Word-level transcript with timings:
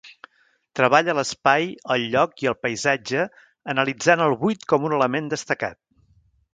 Treballa 0.79 1.13
l'espai, 1.17 1.67
el 1.97 2.07
lloc 2.15 2.43
i 2.47 2.51
el 2.53 2.57
paisatge, 2.63 3.29
analitzant 3.77 4.27
el 4.31 4.37
buit 4.45 4.69
com 4.75 4.93
un 4.93 5.01
element 5.01 5.33
destacat. 5.37 5.83